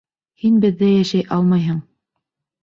Һин 0.43 0.55
беҙҙә 0.63 0.89
йәшәй 0.93 1.27
алмайһың! 1.37 1.79